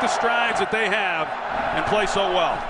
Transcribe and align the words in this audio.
the 0.00 0.08
strides 0.08 0.60
that 0.60 0.70
they 0.70 0.88
have 0.88 1.26
and 1.72 1.86
play 1.86 2.04
so 2.04 2.28
well. 2.28 2.60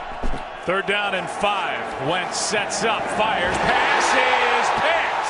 Third 0.62 0.86
down 0.86 1.16
and 1.16 1.28
five. 1.28 1.82
Wentz 2.08 2.38
sets 2.38 2.84
up, 2.84 3.02
fires, 3.18 3.56
pass 3.66 4.06
is 4.14 4.68
picked. 4.78 5.28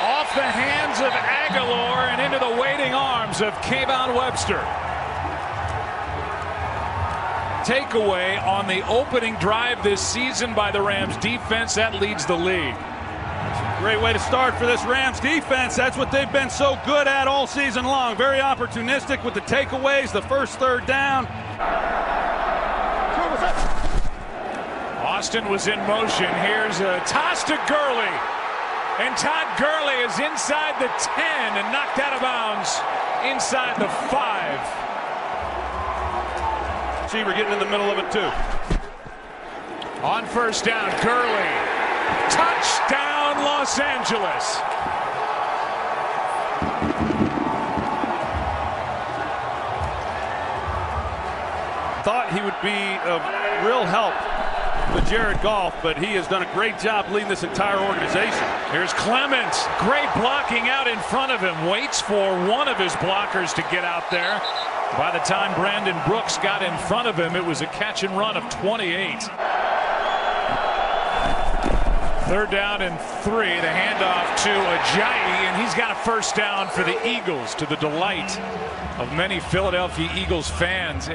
Off 0.00 0.32
the 0.34 0.40
hands 0.40 1.00
of 1.00 1.12
Agholor 1.12 2.08
and 2.08 2.22
into 2.22 2.38
the 2.38 2.60
waiting 2.60 2.94
arms 2.94 3.42
of 3.42 3.52
Kayvon 3.60 4.16
Webster. 4.16 4.64
Takeaway 7.68 8.42
on 8.46 8.66
the 8.68 8.86
opening 8.88 9.34
drive 9.34 9.82
this 9.84 10.00
season 10.00 10.54
by 10.54 10.70
the 10.70 10.80
Rams 10.80 11.16
defense 11.18 11.74
that 11.74 12.00
leads 12.00 12.24
the 12.24 12.36
league. 12.36 12.76
Great 13.80 14.00
way 14.00 14.12
to 14.12 14.18
start 14.18 14.54
for 14.56 14.66
this 14.66 14.84
Rams 14.84 15.20
defense. 15.20 15.76
That's 15.76 15.96
what 15.96 16.10
they've 16.10 16.30
been 16.32 16.50
so 16.50 16.78
good 16.86 17.06
at 17.06 17.28
all 17.28 17.46
season 17.46 17.84
long. 17.84 18.16
Very 18.16 18.38
opportunistic 18.38 19.24
with 19.24 19.34
the 19.34 19.42
takeaways, 19.42 20.12
the 20.12 20.22
first 20.22 20.58
third 20.58 20.86
down. 20.86 21.26
Austin 25.04 25.48
was 25.48 25.66
in 25.66 25.78
motion. 25.86 26.32
Here's 26.44 26.80
a 26.80 27.00
toss 27.06 27.44
to 27.44 27.56
Gurley. 27.68 28.12
And 28.98 29.16
Todd 29.16 29.46
Gurley 29.58 30.02
is 30.04 30.18
inside 30.18 30.80
the 30.80 30.88
10 30.98 31.56
and 31.56 31.72
knocked 31.72 31.98
out 31.98 32.12
of 32.14 32.20
bounds 32.22 32.80
inside 33.24 33.80
the 33.80 33.88
5. 33.88 34.86
Receiver 37.04 37.32
getting 37.32 37.52
in 37.52 37.58
the 37.58 37.66
middle 37.66 37.90
of 37.90 37.98
it 37.98 38.10
too. 38.10 38.30
On 40.02 40.24
first 40.26 40.64
down, 40.64 40.90
Gurley. 41.02 41.65
Los 43.66 43.80
Angeles. 43.80 44.54
Thought 52.04 52.30
he 52.30 52.40
would 52.42 52.54
be 52.62 52.78
of 53.10 53.18
real 53.66 53.82
help 53.82 54.14
to 54.94 55.10
Jared 55.10 55.42
Goff, 55.42 55.74
but 55.82 55.98
he 55.98 56.14
has 56.14 56.28
done 56.28 56.44
a 56.44 56.54
great 56.54 56.78
job 56.78 57.10
leading 57.10 57.28
this 57.28 57.42
entire 57.42 57.84
organization. 57.84 58.46
Here's 58.70 58.92
Clements. 58.92 59.66
Great 59.80 60.06
blocking 60.14 60.68
out 60.68 60.86
in 60.86 60.98
front 61.00 61.32
of 61.32 61.40
him. 61.40 61.66
Waits 61.66 62.00
for 62.00 62.38
one 62.46 62.68
of 62.68 62.76
his 62.78 62.92
blockers 63.02 63.52
to 63.56 63.62
get 63.62 63.82
out 63.82 64.08
there. 64.12 64.40
By 64.96 65.10
the 65.10 65.18
time 65.24 65.52
Brandon 65.60 66.00
Brooks 66.06 66.38
got 66.38 66.62
in 66.62 66.78
front 66.86 67.08
of 67.08 67.16
him, 67.16 67.34
it 67.34 67.44
was 67.44 67.62
a 67.62 67.66
catch 67.66 68.04
and 68.04 68.16
run 68.16 68.36
of 68.36 68.48
28. 68.48 69.28
Third 72.26 72.50
down 72.50 72.82
and 72.82 72.98
three. 73.22 73.54
The 73.54 73.70
handoff 73.70 74.42
to 74.42 74.50
Ajayi, 74.50 75.46
and 75.46 75.62
he's 75.62 75.72
got 75.74 75.92
a 75.92 75.94
first 75.94 76.34
down 76.34 76.66
for 76.66 76.82
the 76.82 76.98
Eagles 77.06 77.54
to 77.54 77.66
the 77.66 77.76
delight 77.76 78.36
of 78.98 79.12
many 79.12 79.38
Philadelphia 79.38 80.10
Eagles 80.12 80.50
fans. 80.50 81.06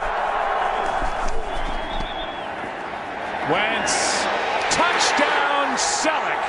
Wentz, 3.52 4.24
touchdown, 4.72 5.76
Celek. 5.76 6.44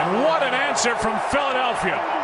And 0.00 0.24
what 0.24 0.42
an 0.42 0.54
answer 0.54 0.94
from 0.96 1.20
Philadelphia. 1.28 2.19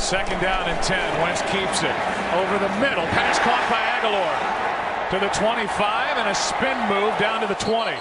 Second 0.00 0.40
down 0.40 0.66
and 0.66 0.82
10. 0.82 0.96
Wentz 1.20 1.42
keeps 1.52 1.84
it. 1.84 1.94
Over 2.32 2.56
the 2.58 2.72
middle. 2.80 3.04
Pass 3.12 3.38
caught 3.44 3.62
by 3.68 3.84
Agholor. 4.00 4.32
To 5.12 5.20
the 5.20 5.28
25 5.28 6.16
and 6.16 6.26
a 6.26 6.34
spin 6.34 6.74
move 6.88 7.12
down 7.20 7.42
to 7.42 7.46
the 7.46 7.54
20. 7.60 7.92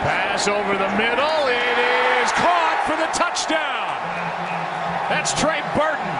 Pass 0.00 0.48
over 0.48 0.72
the 0.80 0.88
middle. 0.96 1.44
It 1.44 1.78
is 2.24 2.32
caught 2.40 2.80
for 2.88 2.96
the 2.96 3.12
touchdown. 3.12 4.00
That's 5.12 5.38
Trey 5.38 5.60
Burton. 5.76 6.19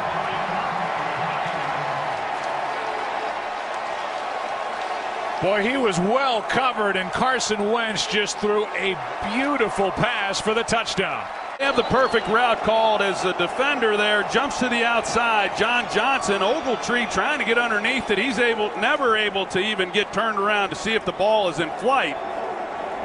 Boy, 5.42 5.62
he 5.62 5.78
was 5.78 5.98
well 5.98 6.42
covered, 6.42 6.96
and 6.96 7.10
Carson 7.12 7.72
Wentz 7.72 8.06
just 8.06 8.38
threw 8.40 8.66
a 8.66 8.94
beautiful 9.32 9.90
pass 9.92 10.38
for 10.38 10.52
the 10.52 10.62
touchdown. 10.62 11.26
They 11.58 11.64
have 11.64 11.76
the 11.76 11.82
perfect 11.84 12.28
route 12.28 12.60
called 12.60 13.00
as 13.00 13.22
the 13.22 13.32
defender 13.32 13.96
there 13.96 14.22
jumps 14.24 14.58
to 14.58 14.68
the 14.68 14.84
outside. 14.84 15.56
John 15.56 15.86
Johnson, 15.94 16.42
Ogletree 16.42 17.10
trying 17.10 17.38
to 17.38 17.46
get 17.46 17.56
underneath 17.56 18.10
it. 18.10 18.18
He's 18.18 18.38
able, 18.38 18.68
never 18.80 19.16
able 19.16 19.46
to 19.46 19.58
even 19.58 19.90
get 19.90 20.12
turned 20.12 20.38
around 20.38 20.70
to 20.70 20.74
see 20.74 20.92
if 20.92 21.06
the 21.06 21.12
ball 21.12 21.48
is 21.48 21.58
in 21.58 21.70
flight. 21.78 22.16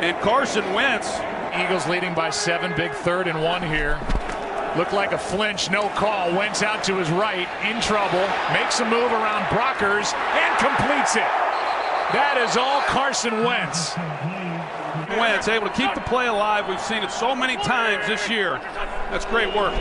And 0.02 0.17
Carson 0.22 0.73
Wentz. 0.73 1.09
Eagles 1.57 1.88
leading 1.88 2.13
by 2.13 2.31
seven, 2.31 2.73
big 2.75 2.91
third 2.91 3.29
and 3.29 3.41
one 3.41 3.62
here. 3.62 3.97
Looked 4.75 4.91
like 4.91 5.13
a 5.13 5.17
flinch, 5.17 5.72
no 5.72 5.88
call. 5.90 6.35
Wentz 6.35 6.63
out 6.63 6.84
to 6.84 6.97
his 6.97 7.09
right, 7.12 7.47
in 7.63 7.81
trouble. 7.81 8.28
Makes 8.52 8.81
a 8.81 8.85
move 8.85 9.09
around 9.13 9.46
Brockers 9.46 10.13
and 10.13 10.57
completes 10.59 11.16
it. 11.16 11.44
That 12.13 12.38
is 12.38 12.57
all 12.57 12.81
Carson 12.85 13.43
Wentz. 13.43 13.97
Wentz 15.17 15.47
able 15.47 15.67
to 15.67 15.73
keep 15.73 15.93
the 15.95 16.01
play 16.01 16.27
alive. 16.27 16.67
We've 16.67 16.79
seen 16.79 17.03
it 17.03 17.11
so 17.11 17.35
many 17.35 17.57
times 17.57 18.05
this 18.07 18.29
year. 18.29 18.59
That's 19.09 19.25
great 19.25 19.49
work. 19.55 19.73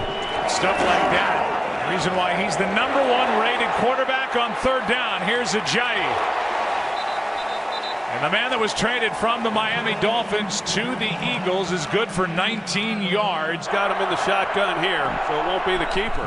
Stuff 0.49 0.79
like 0.81 1.07
that. 1.13 1.91
Reason 1.93 2.17
why 2.17 2.33
he's 2.33 2.57
the 2.57 2.67
number 2.73 3.01
one 3.05 3.29
rated 3.41 3.69
quarterback 3.77 4.37
on 4.37 4.57
third 4.65 4.89
down. 4.89 5.21
Here's 5.29 5.53
Ajayi. 5.53 6.09
And 8.17 8.25
the 8.25 8.31
man 8.31 8.51
that 8.51 8.59
was 8.59 8.73
traded 8.73 9.13
from 9.21 9.43
the 9.43 9.51
Miami 9.51 9.93
Dolphins 10.01 10.63
to 10.73 10.85
the 10.97 11.13
Eagles 11.21 11.73
is 11.73 11.85
good 11.93 12.09
for 12.09 12.27
19 12.27 13.03
yards. 13.03 13.69
Got 13.69 13.93
him 13.93 14.01
in 14.01 14.09
the 14.09 14.21
shotgun 14.25 14.81
here, 14.81 15.05
so 15.29 15.37
it 15.37 15.45
won't 15.45 15.67
be 15.69 15.77
the 15.77 15.91
keeper. 15.93 16.25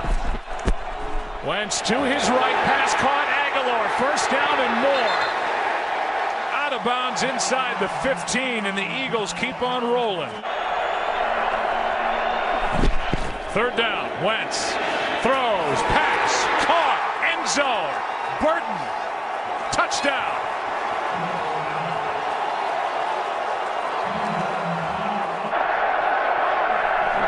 Wentz 1.47 1.81
to 1.89 1.97
his 2.05 2.27
right, 2.29 2.59
pass 2.69 2.93
caught 3.01 3.25
Agholor. 3.49 3.87
First 3.97 4.29
down 4.29 4.59
and 4.61 4.73
more 4.83 5.46
of 6.77 6.83
bounds 6.83 7.23
inside 7.23 7.79
the 7.81 7.87
15, 8.07 8.65
and 8.65 8.77
the 8.77 9.05
Eagles 9.05 9.33
keep 9.33 9.61
on 9.61 9.83
rolling. 9.83 10.29
Third 13.53 13.75
down, 13.75 14.05
Wentz 14.23 14.73
throws, 15.23 15.79
pass, 15.89 16.45
caught, 16.65 17.01
end 17.25 17.47
zone. 17.49 17.93
Burton, 18.41 18.77
touchdown. 19.71 20.37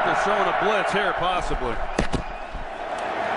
They're 0.06 0.24
showing 0.26 0.48
a 0.48 0.58
blitz 0.64 0.92
here, 0.92 1.14
possibly. 1.14 1.76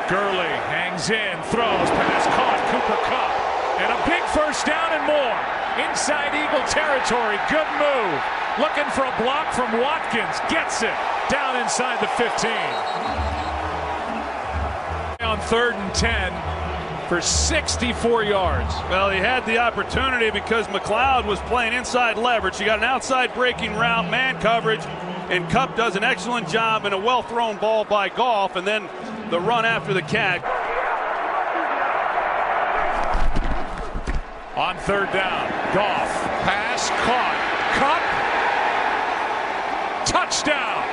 Gurley 0.09 0.53
hangs 0.69 1.09
in, 1.09 1.43
throws, 1.45 1.89
pass 1.97 2.27
caught, 2.37 2.61
Cooper 2.71 3.01
Kupp, 3.09 3.52
and 3.81 3.93
a 3.93 4.01
big 4.05 4.23
first 4.35 4.67
down 4.67 4.93
and 4.93 5.05
more 5.07 5.37
inside 5.81 6.35
Eagle 6.37 6.67
territory. 6.69 7.39
Good 7.49 7.69
move. 7.81 8.21
Looking 8.61 8.89
for 8.93 9.05
a 9.05 9.15
block 9.23 9.53
from 9.55 9.81
Watkins. 9.81 10.37
Gets 10.51 10.83
it 10.83 10.93
down 11.31 11.57
inside 11.57 12.01
the 12.01 12.09
15. 12.21 12.53
On 15.27 15.39
third 15.41 15.75
and 15.75 15.95
10 15.95 17.09
for 17.09 17.21
64 17.21 18.25
yards. 18.25 18.75
Well, 18.91 19.11
he 19.11 19.19
had 19.19 19.47
the 19.47 19.59
opportunity 19.59 20.31
because 20.31 20.67
McLeod 20.69 21.27
was 21.27 21.39
playing 21.41 21.73
inside 21.73 22.19
leverage. 22.19 22.59
He 22.59 22.65
got 22.65 22.79
an 22.79 22.85
outside 22.85 23.35
breaking 23.35 23.75
route, 23.75 24.11
man 24.11 24.41
coverage, 24.41 24.81
and 25.31 25.49
Kupp 25.51 25.77
does 25.77 25.97
an 25.97 26.05
excellent 26.05 26.49
job 26.49 26.85
in 26.85 26.93
a 26.93 26.99
well 26.99 27.23
thrown 27.23 27.57
ball 27.57 27.85
by 27.85 28.09
Goff, 28.09 28.57
and 28.57 28.67
then 28.67 28.89
the 29.31 29.41
run 29.41 29.65
after 29.65 29.95
the 29.95 30.03
catch. 30.03 30.43
On 34.55 34.77
third 34.77 35.11
down, 35.13 35.49
Goff, 35.73 36.13
pass, 36.45 36.91
caught, 37.09 37.37
Kupp, 37.81 38.05
touchdown. 40.05 40.85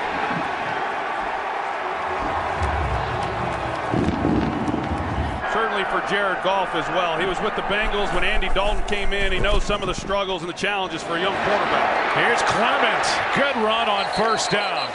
Certainly 5.51 5.83
for 5.91 5.99
Jared 6.07 6.41
Goff 6.41 6.73
as 6.73 6.87
well. 6.95 7.19
He 7.19 7.25
was 7.25 7.37
with 7.41 7.53
the 7.57 7.63
Bengals 7.63 8.13
when 8.15 8.23
Andy 8.23 8.47
Dalton 8.55 8.81
came 8.87 9.11
in. 9.11 9.33
He 9.33 9.39
knows 9.39 9.65
some 9.65 9.81
of 9.81 9.87
the 9.87 9.93
struggles 9.93 10.41
and 10.41 10.47
the 10.49 10.55
challenges 10.55 11.03
for 11.03 11.17
a 11.17 11.19
young 11.19 11.35
quarterback. 11.43 12.15
Here's 12.15 12.41
Clement. 12.43 13.05
Good 13.35 13.61
run 13.61 13.89
on 13.89 14.05
first 14.15 14.51
down. 14.51 14.87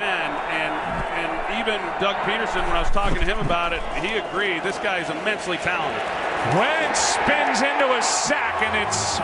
And, 0.00 0.32
and, 0.48 0.72
and 1.12 1.60
even 1.60 1.78
Doug 2.00 2.16
Pederson, 2.24 2.66
when 2.66 2.72
I 2.72 2.80
was 2.80 2.90
talking 2.90 3.18
to 3.18 3.24
him 3.26 3.38
about 3.40 3.74
it, 3.74 3.82
he 4.00 4.16
agreed. 4.16 4.62
This 4.62 4.78
guy 4.78 5.00
is 5.00 5.10
immensely 5.10 5.58
talented. 5.58 6.35
Wentz 6.54 7.00
spins 7.18 7.62
into 7.62 7.90
a 7.90 8.02
sack, 8.02 8.62
and 8.62 8.76
it's 8.78 9.18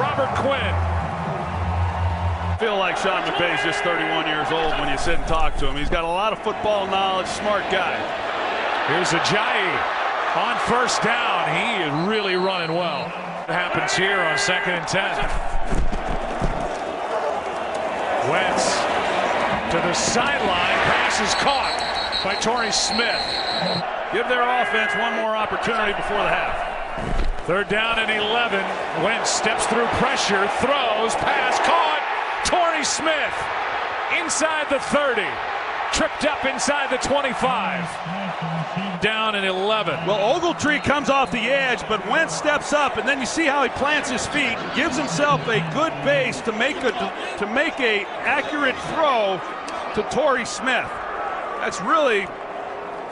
Robert 0.00 0.32
Quinn. 0.40 0.74
I 2.48 2.56
feel 2.58 2.78
like 2.78 2.96
Sean 2.96 3.22
McVay 3.22 3.54
is 3.54 3.62
just 3.62 3.84
31 3.84 4.26
years 4.26 4.48
old 4.50 4.72
when 4.80 4.88
you 4.88 4.96
sit 4.96 5.18
and 5.18 5.26
talk 5.28 5.56
to 5.58 5.68
him. 5.68 5.76
He's 5.76 5.90
got 5.90 6.04
a 6.04 6.08
lot 6.08 6.32
of 6.32 6.40
football 6.42 6.86
knowledge, 6.86 7.26
smart 7.28 7.62
guy. 7.70 7.94
Here's 8.88 9.10
Ajayi 9.10 9.68
on 10.36 10.58
first 10.66 11.02
down. 11.02 11.48
He 11.54 11.84
is 11.84 12.08
really 12.08 12.36
running 12.36 12.74
well. 12.74 13.04
What 13.04 13.54
happens 13.54 13.94
here 13.94 14.18
on 14.18 14.38
second 14.38 14.74
and 14.74 14.88
10? 14.88 15.00
Wentz 18.30 18.76
to 19.70 19.76
the 19.86 19.92
sideline. 19.94 20.78
Pass 20.88 21.20
is 21.20 21.34
caught 21.36 22.22
by 22.24 22.34
Torrey 22.40 22.72
Smith. 22.72 23.47
Give 24.12 24.28
their 24.28 24.42
offense 24.42 24.92
one 24.96 25.14
more 25.16 25.36
opportunity 25.36 25.92
before 25.92 26.18
the 26.18 26.32
half. 26.32 27.46
Third 27.46 27.68
down 27.68 27.98
and 27.98 28.10
11. 28.10 28.60
Wentz 29.04 29.30
steps 29.30 29.66
through 29.66 29.86
pressure, 29.96 30.48
throws, 30.60 31.14
pass 31.16 31.56
caught. 31.64 32.02
Torrey 32.44 32.84
Smith 32.84 33.34
inside 34.20 34.68
the 34.70 34.80
30. 34.80 35.22
Tripped 35.92 36.24
up 36.24 36.44
inside 36.44 36.90
the 36.90 36.98
25. 36.98 39.00
Down 39.00 39.34
in 39.34 39.44
11. 39.44 40.06
Well, 40.06 40.38
Ogletree 40.38 40.82
comes 40.82 41.08
off 41.08 41.32
the 41.32 41.38
edge, 41.38 41.80
but 41.88 42.06
Wentz 42.08 42.34
steps 42.34 42.72
up, 42.72 42.98
and 42.98 43.08
then 43.08 43.20
you 43.20 43.26
see 43.26 43.46
how 43.46 43.62
he 43.62 43.68
plants 43.70 44.10
his 44.10 44.26
feet, 44.26 44.56
gives 44.76 44.96
himself 44.96 45.40
a 45.48 45.60
good 45.74 45.92
base 46.04 46.40
to 46.42 46.52
make 46.52 46.76
a 46.76 46.92
to 47.38 47.46
make 47.46 47.78
a 47.80 48.04
accurate 48.24 48.76
throw 48.92 49.40
to 49.94 50.02
Torrey 50.14 50.44
Smith. 50.44 50.88
That's 51.60 51.80
really 51.80 52.26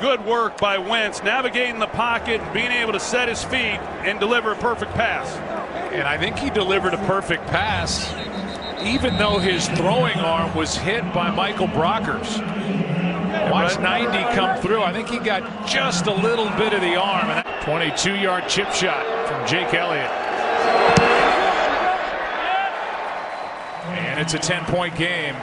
good 0.00 0.24
work 0.24 0.58
by 0.58 0.78
Wentz, 0.78 1.22
navigating 1.22 1.78
the 1.78 1.86
pocket, 1.86 2.40
being 2.52 2.70
able 2.70 2.92
to 2.92 3.00
set 3.00 3.28
his 3.28 3.42
feet 3.44 3.78
and 4.04 4.20
deliver 4.20 4.52
a 4.52 4.56
perfect 4.56 4.92
pass. 4.92 5.28
And 5.92 6.02
I 6.02 6.18
think 6.18 6.38
he 6.38 6.50
delivered 6.50 6.94
a 6.94 7.06
perfect 7.06 7.46
pass, 7.46 8.12
even 8.82 9.16
though 9.16 9.38
his 9.38 9.68
throwing 9.70 10.18
arm 10.18 10.54
was 10.54 10.76
hit 10.76 11.02
by 11.12 11.30
Michael 11.30 11.68
Brockers. 11.68 12.40
Watch 13.50 13.78
90 13.78 14.34
come 14.34 14.60
through. 14.60 14.82
I 14.82 14.92
think 14.92 15.08
he 15.08 15.18
got 15.18 15.68
just 15.68 16.06
a 16.06 16.14
little 16.14 16.48
bit 16.50 16.72
of 16.72 16.80
the 16.80 16.96
arm. 16.96 17.28
22-yard 17.62 18.48
chip 18.48 18.72
shot 18.72 19.04
from 19.28 19.46
Jake 19.46 19.72
Elliott. 19.72 20.10
And 23.88 24.20
it's 24.20 24.34
a 24.34 24.38
10-point 24.38 24.96
game. 24.96 25.36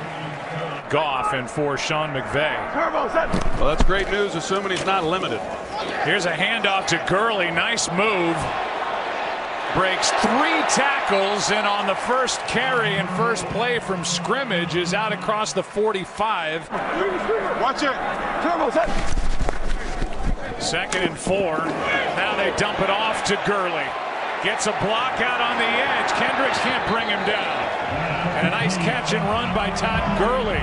Goff 0.93 1.33
and 1.33 1.49
for 1.49 1.75
Sean 1.75 2.11
McVay. 2.11 2.55
Well, 3.57 3.65
that's 3.65 3.83
great 3.83 4.11
news, 4.11 4.35
assuming 4.35 4.69
he's 4.69 4.85
not 4.85 5.03
limited. 5.03 5.39
Here's 6.05 6.27
a 6.27 6.31
handoff 6.31 6.85
to 6.85 7.03
Gurley. 7.09 7.49
Nice 7.49 7.89
move. 7.93 8.37
Breaks 9.73 10.11
three 10.21 10.61
tackles, 10.69 11.49
and 11.49 11.65
on 11.65 11.87
the 11.87 11.95
first 11.95 12.39
carry 12.41 12.93
and 12.93 13.09
first 13.17 13.43
play 13.47 13.79
from 13.79 14.05
scrimmage 14.05 14.75
is 14.75 14.93
out 14.93 15.11
across 15.11 15.51
the 15.51 15.63
45. 15.63 16.69
Watch 17.59 17.81
it. 17.81 17.95
Second 20.61 21.01
and 21.01 21.17
four. 21.17 21.57
Now 21.57 22.35
they 22.37 22.55
dump 22.55 22.79
it 22.81 22.91
off 22.91 23.23
to 23.23 23.41
Gurley. 23.47 23.87
Gets 24.43 24.67
a 24.67 24.73
block 24.73 25.19
out 25.21 25.41
on 25.41 25.57
the 25.57 25.65
edge. 25.65 26.11
Kendricks 26.11 26.59
can't 26.59 26.87
bring 26.91 27.07
him 27.07 27.25
down. 27.25 27.62
And 28.37 28.47
a 28.47 28.51
nice 28.51 28.77
catch 28.77 29.13
and 29.13 29.23
run 29.25 29.53
by 29.55 29.69
Todd 29.71 30.19
Gurley. 30.19 30.61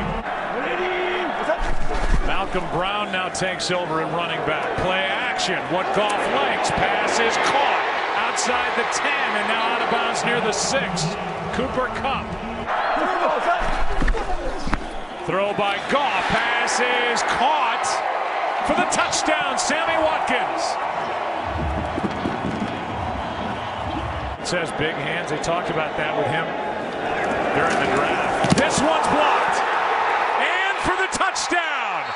Malcolm 2.27 2.65
Brown 2.71 3.13
now 3.13 3.29
takes 3.29 3.71
over 3.71 4.03
and 4.03 4.13
running 4.13 4.39
back. 4.47 4.77
Play 4.79 5.07
action. 5.07 5.59
What 5.73 5.87
Goff 5.97 6.21
likes. 6.35 6.71
Pass 6.71 7.19
is 7.19 7.37
caught 7.47 7.85
outside 8.17 8.71
the 8.77 8.87
10 8.93 9.07
and 9.07 9.49
now 9.49 9.63
out 9.75 9.83
of 9.83 9.91
bounds 9.91 10.25
near 10.25 10.41
the 10.41 10.53
6. 10.53 10.83
Cooper 11.57 11.89
Kupp. 12.01 12.27
Throw 15.27 15.53
by 15.55 15.77
Goff. 15.91 16.25
Pass 16.29 16.81
is 16.81 17.23
caught 17.39 17.87
for 18.67 18.75
the 18.75 18.89
touchdown. 18.91 19.59
Sammy 19.59 19.97
Watkins. 20.03 20.63
It 24.41 24.47
says 24.47 24.71
big 24.79 24.95
hands. 24.95 25.31
They 25.31 25.39
talked 25.39 25.71
about 25.71 25.97
that 25.97 26.17
with 26.17 26.27
him 26.27 26.60
during 27.55 27.75
the 27.82 27.91
draft. 27.97 28.56
This 28.56 28.79
one's 28.81 29.06
blocked. 29.11 29.58
And 30.38 30.76
for 30.87 30.94
the 30.94 31.11
touchdown. 31.11 32.06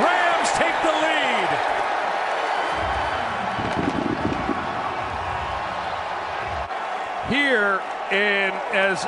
Rams 0.00 0.48
take 0.56 0.76
the 0.80 0.94
lead. 1.04 1.48
Here, 7.28 7.80
and 8.10 8.54
as 8.72 9.04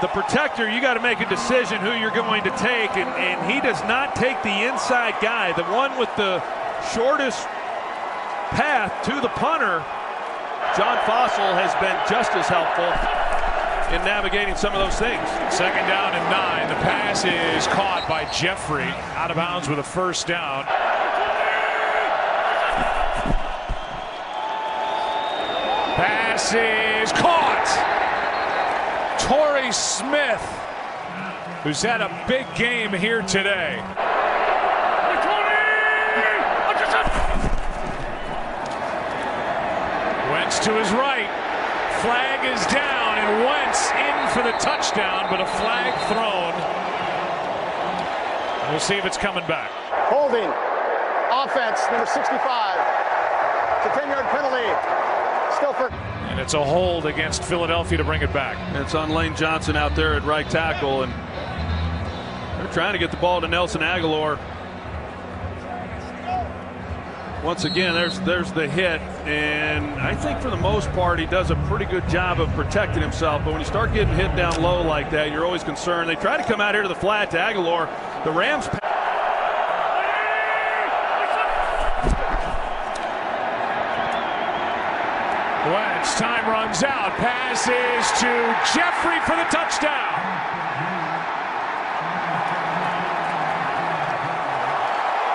the 0.00 0.08
protector, 0.08 0.70
you 0.70 0.80
got 0.80 0.94
to 0.94 1.00
make 1.00 1.20
a 1.20 1.28
decision 1.28 1.78
who 1.80 1.92
you're 1.92 2.10
going 2.10 2.44
to 2.44 2.50
take, 2.50 2.96
and, 2.96 3.08
and 3.18 3.50
he 3.50 3.60
does 3.60 3.80
not 3.84 4.14
take 4.14 4.40
the 4.42 4.68
inside 4.68 5.14
guy, 5.20 5.52
the 5.52 5.64
one 5.64 5.98
with 5.98 6.14
the 6.16 6.40
shortest 6.94 7.46
path 8.54 8.92
to 9.04 9.20
the 9.20 9.28
punter. 9.30 9.84
John 10.76 10.98
Fossil 11.04 11.52
has 11.58 11.74
been 11.82 11.96
just 12.08 12.30
as 12.32 12.46
helpful 12.46 13.19
in 13.92 14.04
navigating 14.04 14.54
some 14.54 14.72
of 14.72 14.78
those 14.78 14.98
things. 14.98 15.28
Second 15.52 15.86
down 15.88 16.14
and 16.14 16.30
nine. 16.30 16.68
The 16.68 16.76
pass 16.76 17.24
is 17.24 17.66
caught 17.68 18.06
by 18.08 18.24
Jeffery 18.32 18.84
out 19.16 19.30
of 19.30 19.36
bounds 19.36 19.68
with 19.68 19.78
a 19.78 19.82
first 19.82 20.26
down. 20.26 20.64
Pass 25.96 26.54
is 26.54 27.12
caught. 27.12 27.66
Torrey 29.18 29.72
Smith, 29.72 30.42
who's 31.62 31.82
had 31.82 32.00
a 32.00 32.24
big 32.28 32.46
game 32.54 32.92
here 32.92 33.22
today. 33.22 33.82
Wentz 40.30 40.60
to 40.60 40.72
his 40.74 40.90
right. 40.92 41.28
Flag 42.02 42.40
is 42.46 42.64
down, 42.72 42.99
and 43.20 43.44
Wentz 43.44 43.90
in 43.92 44.16
for 44.32 44.42
the 44.42 44.56
touchdown, 44.58 45.26
but 45.28 45.40
a 45.40 45.46
flag 45.60 45.92
thrown. 46.08 46.56
We'll 48.70 48.80
see 48.80 48.94
if 48.94 49.04
it's 49.04 49.18
coming 49.18 49.46
back. 49.46 49.70
Holding. 50.08 50.48
Offense, 51.30 51.80
number 51.90 52.06
65. 52.06 52.30
It's 53.76 53.86
a 53.86 54.00
10-yard 54.00 54.26
penalty. 54.26 54.68
Still 55.56 55.72
for... 55.74 55.92
And 56.30 56.40
it's 56.40 56.54
a 56.54 56.64
hold 56.64 57.06
against 57.06 57.42
Philadelphia 57.44 57.98
to 57.98 58.04
bring 58.04 58.22
it 58.22 58.32
back. 58.32 58.56
It's 58.76 58.94
on 58.94 59.10
Lane 59.10 59.36
Johnson 59.36 59.76
out 59.76 59.94
there 59.94 60.14
at 60.14 60.24
right 60.24 60.48
tackle, 60.48 61.02
and 61.02 61.12
they're 61.12 62.72
trying 62.72 62.92
to 62.94 62.98
get 62.98 63.10
the 63.10 63.16
ball 63.16 63.40
to 63.40 63.48
Nelson 63.48 63.80
Agholor. 63.80 64.38
Once 67.42 67.64
again, 67.64 67.94
there's 67.94 68.20
there's 68.20 68.52
the 68.52 68.68
hit, 68.68 69.00
and 69.26 70.00
I 70.00 70.14
think 70.14 70.40
for 70.40 70.50
the 70.50 70.56
most 70.56 70.90
part 70.92 71.18
he 71.18 71.26
does 71.26 71.50
a 71.50 71.56
pretty 71.68 71.84
good 71.84 72.08
job 72.08 72.40
of 72.40 72.48
protecting 72.50 73.02
himself. 73.02 73.42
But 73.44 73.52
when 73.52 73.60
you 73.60 73.66
start 73.66 73.92
getting 73.92 74.14
hit 74.14 74.34
down 74.36 74.60
low 74.62 74.82
like 74.82 75.10
that, 75.10 75.30
you're 75.30 75.44
always 75.44 75.62
concerned. 75.62 76.08
They 76.08 76.14
try 76.14 76.36
to 76.36 76.44
come 76.44 76.60
out 76.60 76.74
here 76.74 76.82
to 76.82 76.88
the 76.88 76.94
flat 76.94 77.30
to 77.32 77.36
Agholor. 77.36 77.88
The 78.24 78.30
Rams. 78.30 78.68
Wentz, 85.70 86.14
time 86.18 86.48
runs 86.48 86.82
out. 86.82 87.12
Passes 87.18 88.20
to 88.20 88.56
Jeffery 88.74 89.20
for 89.20 89.36
the 89.36 89.44
touchdown. 89.50 90.20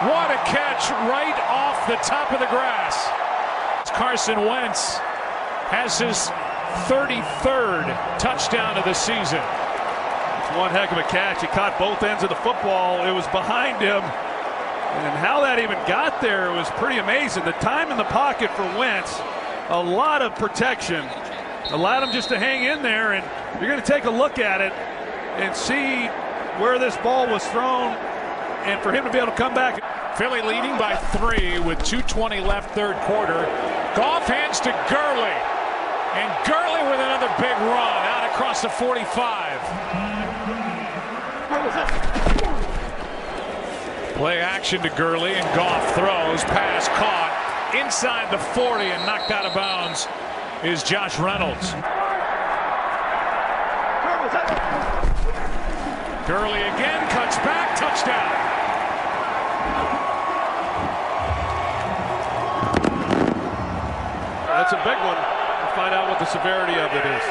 What 0.09 0.29
a 0.31 0.37
catch 0.45 0.91
right 1.09 1.39
off 1.49 1.87
the 1.87 1.95
top 1.97 2.31
of 2.31 2.39
the 2.39 2.47
grass. 2.47 3.24
Carson 3.95 4.43
Wentz 4.45 4.97
has 5.71 5.97
his 5.97 6.27
33rd 6.91 7.87
touchdown 8.19 8.77
of 8.77 8.83
the 8.83 8.93
season. 8.93 9.39
It's 9.39 10.57
one 10.57 10.69
heck 10.71 10.91
of 10.91 10.97
a 10.97 11.03
catch. 11.03 11.39
He 11.39 11.47
caught 11.47 11.79
both 11.79 12.03
ends 12.03 12.21
of 12.21 12.27
the 12.27 12.35
football. 12.35 13.05
It 13.07 13.13
was 13.13 13.25
behind 13.27 13.81
him. 13.81 14.03
And 14.03 15.17
how 15.17 15.39
that 15.41 15.59
even 15.59 15.77
got 15.87 16.19
there 16.19 16.51
was 16.51 16.69
pretty 16.71 16.99
amazing. 16.99 17.45
The 17.45 17.53
time 17.53 17.89
in 17.89 17.97
the 17.97 18.03
pocket 18.03 18.51
for 18.51 18.63
Wentz, 18.77 19.17
a 19.69 19.81
lot 19.81 20.21
of 20.21 20.35
protection. 20.35 21.07
Allowed 21.71 22.03
him 22.03 22.11
just 22.11 22.27
to 22.29 22.37
hang 22.37 22.65
in 22.65 22.83
there, 22.83 23.13
and 23.13 23.23
you're 23.61 23.69
going 23.69 23.81
to 23.81 23.87
take 23.87 24.03
a 24.03 24.11
look 24.11 24.39
at 24.39 24.59
it 24.59 24.73
and 25.39 25.55
see 25.55 26.07
where 26.61 26.77
this 26.77 26.97
ball 26.97 27.27
was 27.27 27.47
thrown, 27.47 27.95
and 28.67 28.81
for 28.83 28.91
him 28.91 29.05
to 29.05 29.11
be 29.11 29.19
able 29.19 29.31
to 29.31 29.37
come 29.37 29.53
back. 29.53 30.17
Philly 30.17 30.41
leading 30.41 30.77
by 30.77 30.95
three 30.95 31.59
with 31.59 31.79
2.20 31.79 32.45
left 32.45 32.75
third 32.75 32.95
quarter. 33.07 33.74
Goff 33.95 34.27
hands 34.27 34.59
to 34.59 34.71
Gurley. 34.91 35.31
And 36.19 36.29
Gurley 36.45 36.83
with 36.91 36.99
another 36.99 37.31
big 37.39 37.55
run 37.63 38.03
out 38.03 38.29
across 38.29 38.61
the 38.61 38.69
45. 38.69 39.61
Play 44.17 44.39
action 44.39 44.81
to 44.81 44.89
Gurley 44.89 45.33
and 45.35 45.45
Goff 45.55 45.95
throws. 45.95 46.43
Pass 46.43 46.89
caught 46.89 47.31
inside 47.75 48.31
the 48.31 48.37
40 48.37 48.83
and 48.83 49.05
knocked 49.05 49.31
out 49.31 49.45
of 49.45 49.53
bounds 49.53 50.07
is 50.63 50.83
Josh 50.83 51.17
Reynolds. 51.17 51.71
Gurley 56.27 56.59
again 56.59 57.09
cuts 57.11 57.37
back. 57.37 57.77
Touchdown. 57.77 58.54
That's 64.55 64.71
a 64.71 64.77
big 64.87 64.95
one. 65.03 65.19
We'll 65.19 65.75
find 65.75 65.93
out 65.93 66.07
what 66.07 66.17
the 66.17 66.23
severity 66.23 66.79
of 66.79 66.87
it 66.95 67.03
is. 67.03 67.23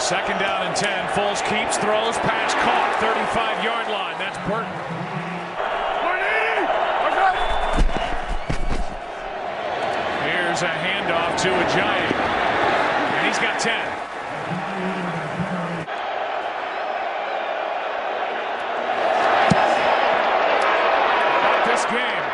Second 0.00 0.40
down 0.40 0.64
and 0.64 0.74
10. 0.74 0.88
Foles 1.12 1.44
keeps, 1.44 1.76
throws, 1.76 2.16
pass 2.24 2.54
caught. 2.64 2.96
35 2.96 3.62
yard 3.62 3.88
line. 3.92 4.16
That's 4.16 4.40
Burton. 4.48 4.72
Here's 10.24 10.62
a 10.62 10.72
handoff 10.80 11.36
to 11.44 11.52
a 11.52 11.66
giant. 11.76 12.16
And 13.20 13.26
he's 13.28 13.38
got 13.38 13.60
10. 13.60 13.76
About 21.44 21.66
this 21.68 21.84
game. 21.92 22.24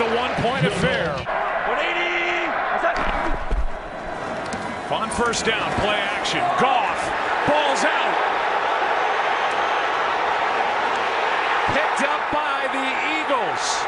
It's 0.00 0.08
a 0.08 0.16
one-point 0.16 0.64
affair. 0.64 1.12
180. 1.12 1.84
On 4.94 5.10
first 5.10 5.44
down, 5.44 5.70
play 5.80 6.00
action. 6.00 6.40
Goff, 6.56 6.96
balls 7.44 7.84
out. 7.84 8.16
Picked 11.76 12.00
up 12.08 12.32
by 12.32 12.64
the 12.72 12.80
Eagles. 13.12 13.84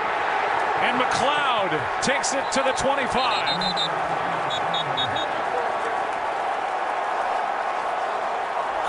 And 0.84 1.00
McLeod 1.00 1.80
takes 2.02 2.34
it 2.34 2.44
to 2.52 2.60
the 2.60 2.72
25. 2.72 3.08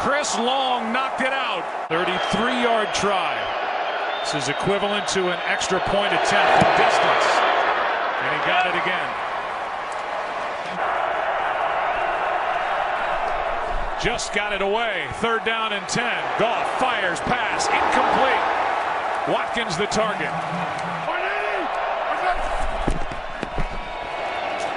Chris 0.03 0.35
Long 0.37 0.91
knocked 0.91 1.21
it 1.21 1.31
out. 1.31 1.63
33-yard 1.89 2.93
try. 2.93 3.62
This 4.23 4.43
is 4.43 4.49
equivalent 4.49 5.05
to 5.09 5.31
an 5.31 5.39
extra 5.47 5.81
point 5.81 6.13
attempt 6.13 6.51
from 6.63 6.71
distance. 6.79 7.27
And 8.23 8.31
he 8.31 8.47
got 8.47 8.65
it 8.65 8.75
again. 8.81 9.09
Just 14.01 14.33
got 14.33 14.53
it 14.53 14.61
away. 14.61 15.07
Third 15.15 15.43
down 15.43 15.73
and 15.73 15.85
10. 15.89 16.03
Goff 16.39 16.79
fires 16.79 17.19
pass. 17.21 17.67
Incomplete. 17.67 19.35
Watkins 19.35 19.77
the 19.77 19.87
target. 19.87 20.31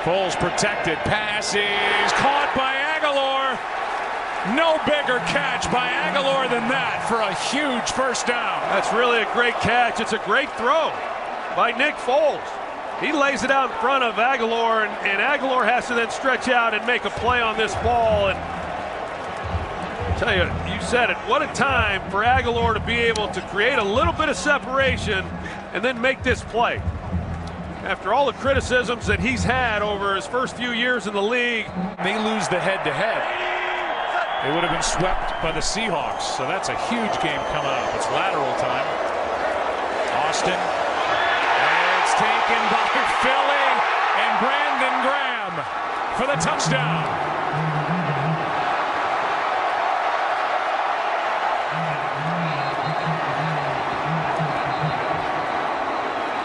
Foles 0.03 0.39
protected. 0.39 0.99
Pass 0.99 1.55
is 1.55 2.13
caught 2.13 2.53
by. 2.57 2.76
No 4.55 4.79
bigger 4.87 5.19
catch 5.27 5.71
by 5.73 5.89
Agholor 5.89 6.49
than 6.49 6.69
that 6.69 7.07
for 7.09 7.19
a 7.19 7.35
huge 7.51 7.91
first 7.91 8.27
down. 8.27 8.61
That's 8.71 8.93
really 8.93 9.19
a 9.19 9.33
great 9.33 9.55
catch. 9.55 9.99
It's 9.99 10.13
a 10.13 10.23
great 10.25 10.51
throw 10.53 10.93
by 11.57 11.73
Nick 11.77 11.95
Foles. 11.97 12.47
He 13.01 13.13
lays 13.13 13.43
it 13.43 13.51
out 13.51 13.71
in 13.71 13.79
front 13.79 14.05
of 14.05 14.15
Agholor, 14.15 14.87
and, 14.87 15.07
and 15.07 15.21
Agholor 15.21 15.65
has 15.65 15.89
to 15.89 15.95
then 15.95 16.11
stretch 16.11 16.49
out 16.49 16.75
and 16.75 16.87
make 16.87 17.05
a 17.05 17.11
play 17.11 17.43
on 17.43 17.59
this 17.59 17.75
ball. 17.77 18.29
And 18.29 18.39
I 18.39 20.17
tell 20.19 20.35
you, 20.35 20.45
you 20.73 20.81
said 20.81 21.11
it. 21.11 21.17
What 21.29 21.43
a 21.43 21.47
time 21.53 22.09
for 22.11 22.23
Agholor 22.23 22.75
to 22.75 22.81
be 22.81 22.95
able 22.95 23.29
to 23.29 23.41
create 23.49 23.79
a 23.79 23.85
little 23.85 24.13
bit 24.13 24.29
of 24.29 24.37
separation 24.37 25.25
and 25.75 25.85
then 25.85 26.01
make 26.01 26.23
this 26.23 26.43
play. 26.45 26.81
After 27.83 28.15
all 28.15 28.27
the 28.27 28.33
criticisms 28.33 29.07
that 29.07 29.21
he's 29.21 29.45
had 29.45 29.83
over 29.83 30.15
his 30.15 30.27
first 30.27 30.57
few 30.57 30.71
years 30.71 31.07
in 31.07 31.13
the 31.13 31.23
league, 31.23 31.67
They 32.03 32.17
lose 32.19 32.49
the 32.49 32.61
head-to-head. 32.61 33.56
They 34.47 34.55
would 34.55 34.63
have 34.63 34.71
been 34.71 34.81
swept 34.81 35.43
by 35.43 35.51
the 35.51 35.59
Seahawks, 35.59 36.23
so 36.23 36.47
that's 36.47 36.69
a 36.69 36.79
huge 36.87 37.11
game 37.19 37.43
coming 37.51 37.67
up. 37.67 37.91
It's 37.97 38.07
lateral 38.15 38.47
time. 38.63 38.87
Austin. 40.23 40.55
And 40.55 41.83
it's 41.99 42.15
taken 42.15 42.63
by 42.71 42.87
Philly 43.27 43.67
and 44.23 44.33
Brandon 44.39 44.97
Graham 45.03 45.55
for 46.15 46.31
the 46.31 46.39
touchdown. 46.39 47.03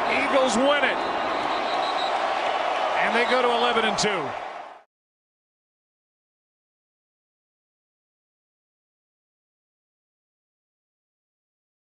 Eagles 0.10 0.58
win 0.58 0.89
it. 0.89 0.98
And 2.98 3.15
they 3.15 3.29
go 3.29 3.43
to 3.43 3.48
11 3.48 3.86
and 3.86 3.96
2. 3.96 4.41